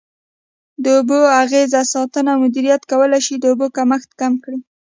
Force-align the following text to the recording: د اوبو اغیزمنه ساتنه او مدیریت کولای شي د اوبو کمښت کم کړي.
د 0.83 0.85
اوبو 0.97 1.17
اغیزمنه 1.43 1.89
ساتنه 1.93 2.29
او 2.33 2.39
مدیریت 2.43 2.81
کولای 2.91 3.21
شي 3.27 3.35
د 3.39 3.45
اوبو 3.51 3.67
کمښت 3.77 4.09
کم 4.21 4.33
کړي. 4.43 4.59